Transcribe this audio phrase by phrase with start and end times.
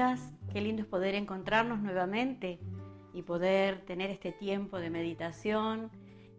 [0.00, 2.58] días, qué lindo es poder encontrarnos nuevamente
[3.12, 5.90] y poder tener este tiempo de meditación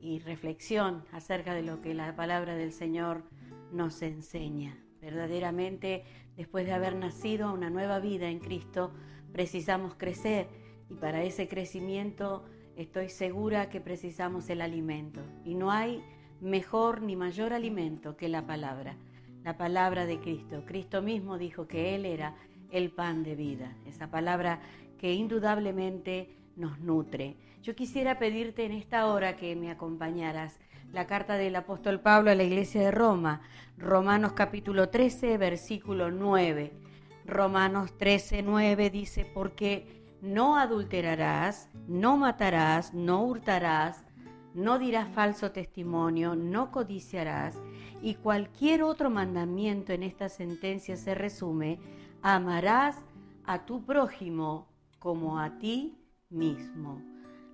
[0.01, 3.23] y reflexión acerca de lo que la palabra del Señor
[3.71, 4.83] nos enseña.
[4.99, 8.93] Verdaderamente, después de haber nacido a una nueva vida en Cristo,
[9.31, 10.47] precisamos crecer
[10.89, 12.43] y para ese crecimiento
[12.75, 15.21] estoy segura que precisamos el alimento.
[15.45, 16.03] Y no hay
[16.39, 18.97] mejor ni mayor alimento que la palabra,
[19.43, 20.63] la palabra de Cristo.
[20.65, 22.35] Cristo mismo dijo que Él era
[22.71, 24.59] el pan de vida, esa palabra
[24.97, 27.37] que indudablemente nos nutre.
[27.61, 30.59] Yo quisiera pedirte en esta hora que me acompañaras
[30.91, 33.41] la carta del apóstol Pablo a la iglesia de Roma,
[33.77, 36.73] Romanos capítulo 13, versículo 9.
[37.25, 44.03] Romanos 13, 9 dice, porque no adulterarás, no matarás, no hurtarás,
[44.53, 47.55] no dirás falso testimonio, no codiciarás,
[48.01, 51.79] y cualquier otro mandamiento en esta sentencia se resume,
[52.21, 52.97] amarás
[53.45, 54.67] a tu prójimo
[54.99, 55.97] como a ti
[56.29, 57.01] mismo.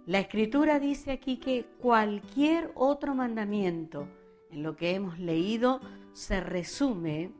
[0.05, 4.07] La escritura dice aquí que cualquier otro mandamiento
[4.51, 5.81] en lo que hemos leído
[6.13, 7.31] se resume,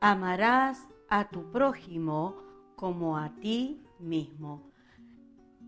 [0.00, 2.36] amarás a tu prójimo
[2.76, 4.70] como a ti mismo.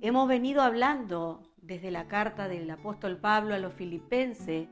[0.01, 4.69] Hemos venido hablando desde la carta del apóstol Pablo a los filipenses,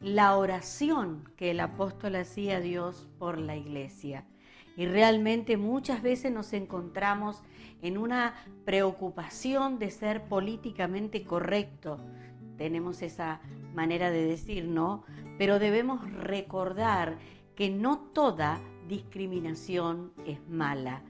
[0.00, 4.26] la oración que el apóstol hacía a Dios por la iglesia.
[4.76, 7.42] Y realmente muchas veces nos encontramos
[7.82, 11.98] en una preocupación de ser políticamente correcto.
[12.58, 13.40] Tenemos esa
[13.74, 15.04] manera de decir, ¿no?
[15.38, 17.18] Pero debemos recordar
[17.54, 21.02] que no toda discriminación es mala.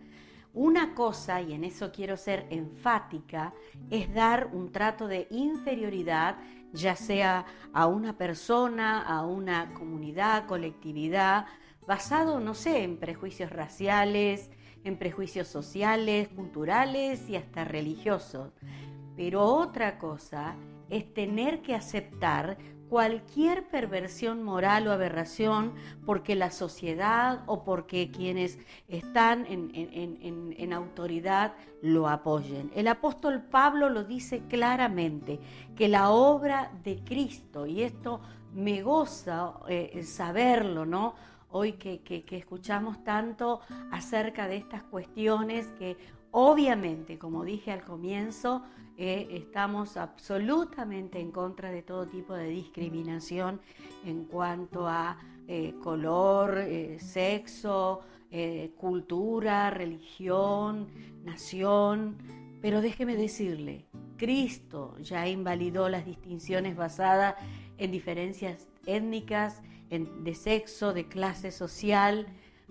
[0.54, 3.52] Una cosa, y en eso quiero ser enfática,
[3.90, 6.38] es dar un trato de inferioridad,
[6.72, 7.44] ya sea
[7.74, 11.46] a una persona, a una comunidad, colectividad,
[11.86, 14.50] basado, no sé, en prejuicios raciales,
[14.84, 18.52] en prejuicios sociales, culturales y hasta religiosos.
[19.16, 20.54] Pero otra cosa
[20.90, 25.74] es tener que aceptar cualquier perversión moral o aberración
[26.04, 28.58] porque la sociedad o porque quienes
[28.88, 32.70] están en, autoridad lo apoyen.
[32.74, 35.40] El apóstol Pablo lo dice claramente,
[35.74, 38.20] que la obra de Cristo, y esto
[38.54, 41.14] me goza eh, saberlo, ¿no?
[41.50, 45.96] Hoy que, escuchamos tanto acerca de estas cuestiones que
[46.30, 48.62] obviamente, como dije al comienzo,
[48.98, 53.60] eh, estamos absolutamente en contra de todo tipo de discriminación
[54.04, 55.18] en cuanto a
[55.48, 58.00] eh, color, eh, sexo,
[58.76, 60.88] cultura, religión,
[61.24, 62.18] nación.
[62.60, 63.86] Pero déjeme decirle,
[64.18, 67.36] Cristo ya invalidó las distinciones basadas
[67.78, 72.26] en diferencias étnicas, de sexo, de clase social.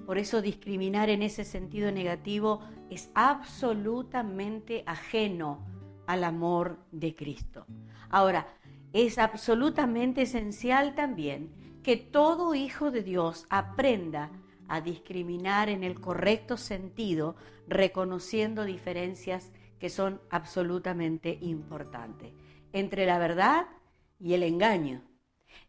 [0.05, 5.65] Por eso discriminar en ese sentido negativo es absolutamente ajeno
[6.07, 7.65] al amor de Cristo.
[8.09, 8.47] Ahora,
[8.93, 11.51] es absolutamente esencial también
[11.83, 14.31] que todo hijo de Dios aprenda
[14.67, 17.35] a discriminar en el correcto sentido,
[17.67, 22.33] reconociendo diferencias que son absolutamente importantes
[22.75, 23.67] entre la verdad
[24.19, 25.01] y el engaño,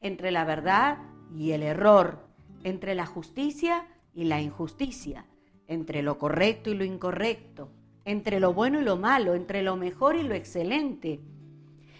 [0.00, 0.98] entre la verdad
[1.34, 2.26] y el error,
[2.64, 5.26] entre la justicia y la injusticia,
[5.66, 7.70] entre lo correcto y lo incorrecto,
[8.04, 11.20] entre lo bueno y lo malo, entre lo mejor y lo excelente.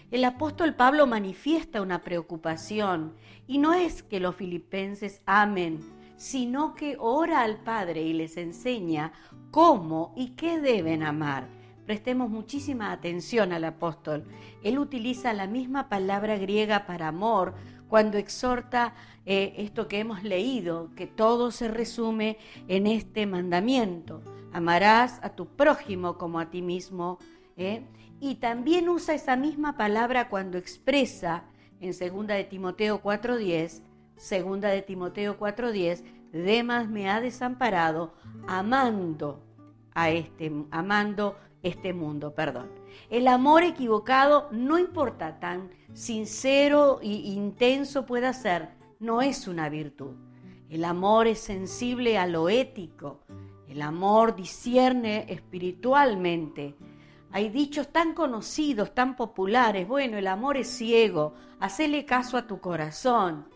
[0.09, 3.13] El apóstol Pablo manifiesta una preocupación
[3.45, 5.79] y no es que los filipenses amen,
[6.15, 9.11] sino que ora al Padre y les enseña
[9.51, 11.49] cómo y qué deben amar.
[11.85, 14.25] Prestemos muchísima atención al apóstol.
[14.63, 17.53] Él utiliza la misma palabra griega para amor
[17.87, 18.93] cuando exhorta
[19.25, 22.37] eh, esto que hemos leído, que todo se resume
[22.67, 24.21] en este mandamiento.
[24.53, 27.19] Amarás a tu prójimo como a ti mismo.
[27.57, 27.83] ¿eh?
[28.19, 31.43] Y también usa esa misma palabra cuando expresa
[31.79, 33.81] en 2 de Timoteo 4.10,
[34.15, 38.13] 2 de Timoteo 4.10, Demas me ha desamparado
[38.47, 39.43] amando
[39.93, 42.69] a este, amando este mundo, perdón.
[43.09, 48.69] El amor equivocado, no importa tan sincero e intenso pueda ser,
[48.99, 50.15] no es una virtud.
[50.69, 53.21] El amor es sensible a lo ético.
[53.67, 56.75] El amor discierne espiritualmente.
[57.31, 59.87] Hay dichos tan conocidos, tan populares.
[59.87, 61.33] Bueno, el amor es ciego.
[61.59, 63.47] Hacele caso a tu corazón.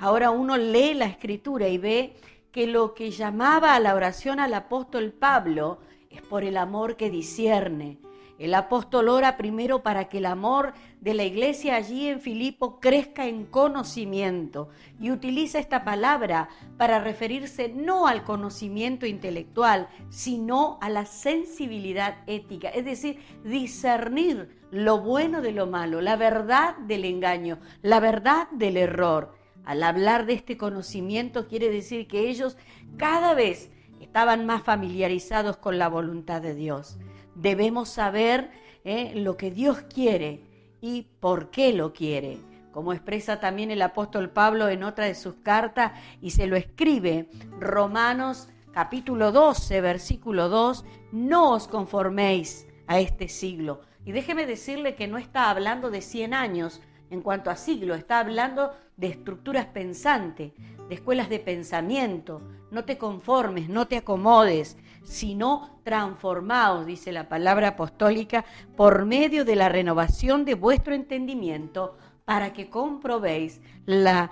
[0.00, 2.16] Ahora uno lee la escritura y ve
[2.52, 5.78] que lo que llamaba a la oración al apóstol Pablo
[6.10, 7.98] es por el amor que discierne,
[8.38, 13.26] El apóstol ora primero para que el amor de la iglesia allí en Filipo crezca
[13.26, 14.68] en conocimiento
[15.00, 22.68] y utiliza esta palabra para referirse no al conocimiento intelectual, sino a la sensibilidad ética,
[22.68, 28.76] es decir, discernir lo bueno de lo malo, la verdad del engaño, la verdad del
[28.76, 29.34] error.
[29.64, 32.56] Al hablar de este conocimiento quiere decir que ellos
[32.96, 33.70] cada vez
[34.18, 36.98] estaban más familiarizados con la voluntad de Dios
[37.36, 38.50] debemos saber
[38.84, 40.42] eh, lo que Dios quiere
[40.80, 42.38] y por qué lo quiere,
[42.72, 47.28] como expresa también el apóstol Pablo en otra de sus cartas y se lo escribe
[47.60, 53.82] Romanos capítulo 12, versículo 2, no os conforméis a este siglo.
[54.04, 56.80] Y déjeme decirle que no está hablando de 100 años
[57.10, 60.52] en cuanto a siglo, está hablando de estructuras pensantes,
[60.88, 62.42] de escuelas de pensamiento.
[62.70, 68.44] No te conformes, no te acomodes, sino transformaos, dice la palabra apostólica,
[68.76, 74.30] por medio de la renovación de vuestro entendimiento, para que comprobéis la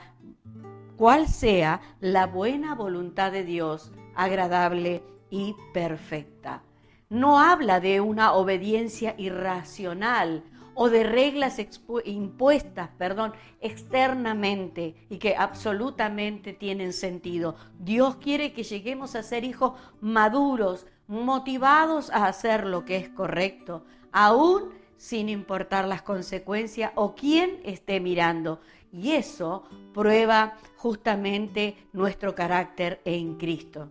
[0.97, 6.63] cuál sea la buena voluntad de Dios, agradable y perfecta.
[7.09, 10.43] No habla de una obediencia irracional
[10.79, 11.59] o de reglas
[12.05, 13.33] impuestas, perdón,
[13.63, 17.57] externamente y que absolutamente tienen sentido.
[17.79, 23.87] Dios quiere que lleguemos a ser hijos maduros, motivados a hacer lo que es correcto,
[24.13, 28.61] aún sin importar las consecuencias o quién esté mirando.
[28.93, 29.65] Y eso
[29.95, 33.89] prueba justamente nuestro carácter en Cristo.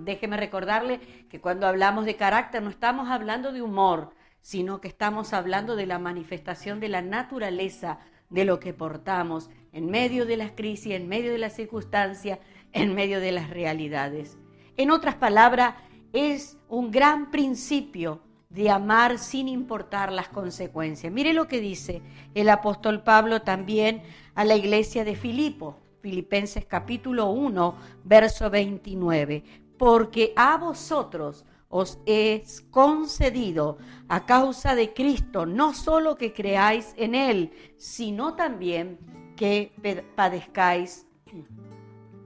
[0.00, 5.32] Déjeme recordarle que cuando hablamos de carácter no estamos hablando de humor, sino que estamos
[5.32, 7.98] hablando de la manifestación de la naturaleza
[8.30, 12.38] de lo que portamos en medio de las crisis, en medio de las circunstancias,
[12.72, 14.38] en medio de las realidades.
[14.76, 15.74] En otras palabras,
[16.12, 21.12] es un gran principio de amar sin importar las consecuencias.
[21.12, 22.02] Mire lo que dice
[22.34, 24.02] el apóstol Pablo también
[24.34, 29.44] a la iglesia de Filipo, Filipenses capítulo 1, verso 29.
[29.78, 33.78] Porque a vosotros os es concedido
[34.08, 38.98] a causa de Cristo, no solo que creáis en Él, sino también
[39.36, 39.72] que
[40.16, 41.06] padezcáis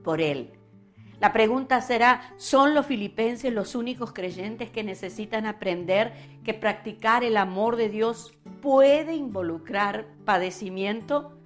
[0.02, 0.58] por Él.
[1.20, 6.12] La pregunta será, ¿son los filipenses los únicos creyentes que necesitan aprender
[6.42, 11.38] que practicar el amor de Dios puede involucrar padecimiento?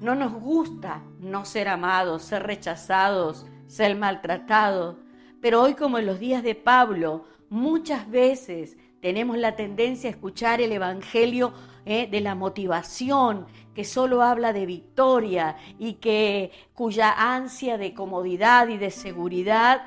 [0.00, 4.96] No nos gusta no ser amados, ser rechazados, ser maltratados,
[5.40, 10.62] pero hoy como en los días de Pablo, Muchas veces tenemos la tendencia a escuchar
[10.62, 11.52] el Evangelio
[11.84, 13.44] eh, de la motivación,
[13.74, 19.82] que solo habla de victoria y que cuya ansia de comodidad y de seguridad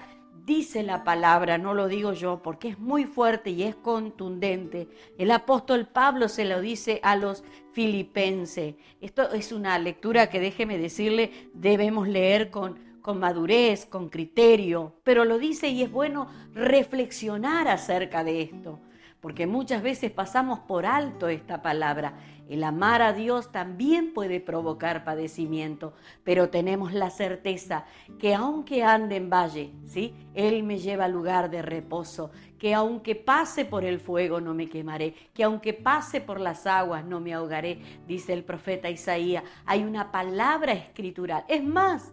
[0.46, 4.88] dice la palabra, no lo digo yo, porque es muy fuerte y es contundente.
[5.18, 8.76] El apóstol Pablo se lo dice a los filipenses.
[9.02, 15.26] Esto es una lectura que déjeme decirle, debemos leer con con madurez, con criterio, pero
[15.26, 18.80] lo dice y es bueno reflexionar acerca de esto,
[19.22, 22.18] porque muchas veces pasamos por alto esta palabra.
[22.50, 25.94] El amar a Dios también puede provocar padecimiento,
[26.24, 27.86] pero tenemos la certeza
[28.18, 30.16] que aunque ande en valle, ¿sí?
[30.34, 34.68] Él me lleva a lugar de reposo, que aunque pase por el fuego no me
[34.68, 39.44] quemaré, que aunque pase por las aguas no me ahogaré, dice el profeta Isaías.
[39.68, 41.46] Hay una palabra escritural.
[41.48, 42.12] Es más,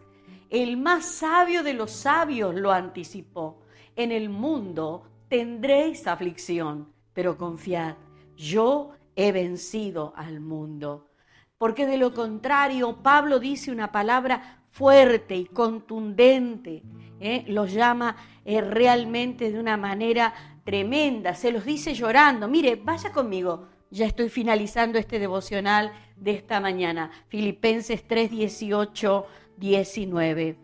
[0.52, 3.62] el más sabio de los sabios lo anticipó.
[3.96, 7.96] En el mundo tendréis aflicción, pero confiad,
[8.36, 11.08] yo he vencido al mundo.
[11.56, 16.82] Porque de lo contrario, Pablo dice una palabra fuerte y contundente,
[17.18, 17.44] ¿eh?
[17.48, 22.46] los llama eh, realmente de una manera tremenda, se los dice llorando.
[22.46, 27.10] Mire, vaya conmigo, ya estoy finalizando este devocional de esta mañana.
[27.28, 29.26] Filipenses 3, 18
[29.58, 30.56] 19.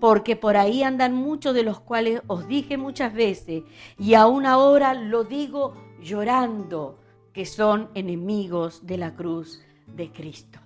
[0.00, 3.64] Porque por ahí andan muchos de los cuales os dije muchas veces,
[3.98, 6.98] y aún ahora lo digo llorando,
[7.32, 10.58] que son enemigos de la cruz de Cristo.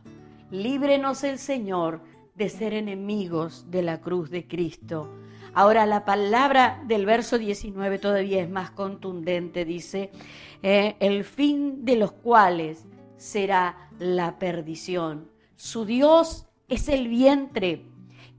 [0.50, 2.00] Líbrenos el Señor
[2.34, 5.10] de ser enemigos de la cruz de Cristo.
[5.52, 10.10] Ahora la palabra del verso 19 todavía es más contundente, dice,
[10.62, 15.28] eh, el fin de los cuales será la perdición.
[15.56, 17.84] Su Dios es el vientre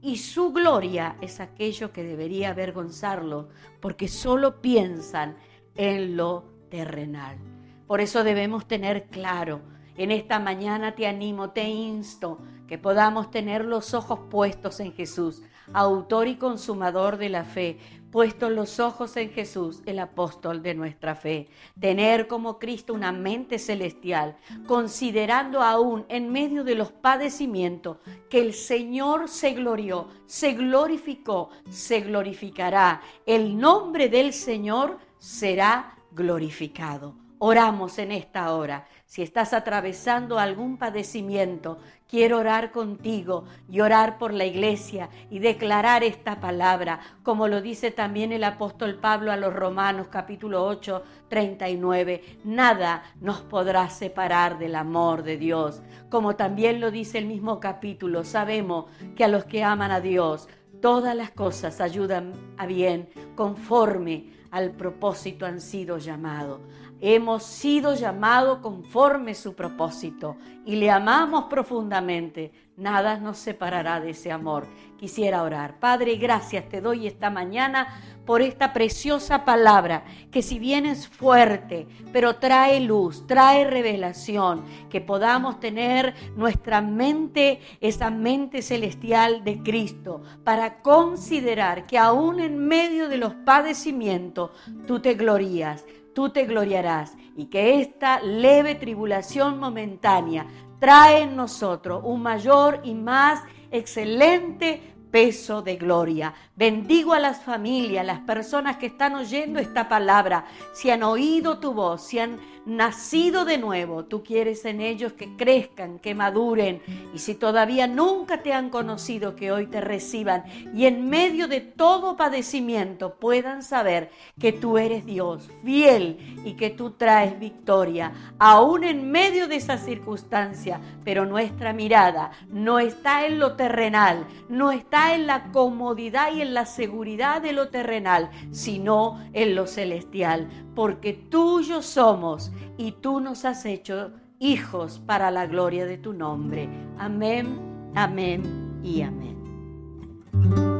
[0.00, 5.36] y su gloria es aquello que debería avergonzarlo, porque solo piensan
[5.76, 7.38] en lo terrenal.
[7.86, 9.60] Por eso debemos tener claro
[9.94, 15.42] En esta mañana te animo, te insto que podamos tener los ojos puestos en Jesús,
[15.74, 17.78] autor y consumador de la fe,
[18.10, 21.48] puestos los ojos en Jesús, el apóstol de nuestra fe.
[21.80, 24.36] Tener como Cristo una mente celestial,
[24.66, 27.96] considerando aún en medio de los padecimientos
[28.28, 33.00] que el Señor se glorió, se glorificó, se glorificará.
[33.24, 37.16] El nombre del Señor será glorificado.
[37.38, 38.86] Oramos en esta hora.
[39.12, 41.76] Si estás atravesando algún padecimiento,
[42.08, 47.90] quiero orar contigo y orar por la iglesia y declarar esta palabra, como lo dice
[47.90, 52.38] también el apóstol Pablo a los Romanos capítulo 8, 39.
[52.44, 55.82] Nada nos podrá separar del amor de Dios.
[56.08, 60.48] Como también lo dice el mismo capítulo, sabemos que a los que aman a Dios,
[60.80, 66.60] todas las cosas ayudan a bien conforme al propósito han sido llamados.
[67.04, 72.52] Hemos sido llamados conforme su propósito y le amamos profundamente.
[72.76, 74.68] Nada nos separará de ese amor.
[74.98, 75.80] Quisiera orar.
[75.80, 77.88] Padre, gracias te doy esta mañana
[78.24, 85.00] por esta preciosa palabra que si bien es fuerte, pero trae luz, trae revelación, que
[85.00, 93.08] podamos tener nuestra mente, esa mente celestial de Cristo, para considerar que aún en medio
[93.08, 94.52] de los padecimientos
[94.86, 100.46] tú te glorías tú te gloriarás y que esta leve tribulación momentánea
[100.78, 103.40] trae en nosotros un mayor y más
[103.70, 106.34] excelente peso de gloria.
[106.56, 111.74] Bendigo a las familias, las personas que están oyendo esta palabra, si han oído tu
[111.74, 116.80] voz, si han nacido de nuevo, tú quieres en ellos que crezcan, que maduren,
[117.14, 121.60] y si todavía nunca te han conocido, que hoy te reciban y en medio de
[121.60, 128.84] todo padecimiento puedan saber que tú eres Dios fiel y que tú traes victoria, aún
[128.84, 135.14] en medio de esa circunstancia, pero nuestra mirada no está en lo terrenal, no está
[135.14, 141.12] en la comodidad y en la seguridad de lo terrenal, sino en lo celestial, porque
[141.12, 146.68] tuyos somos y tú nos has hecho hijos para la gloria de tu nombre.
[146.98, 147.58] Amén,
[147.94, 150.71] amén y amén.